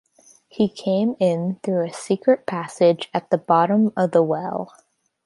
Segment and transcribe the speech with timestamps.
[0.47, 4.73] He came in through a secret passage at the bottom of the well.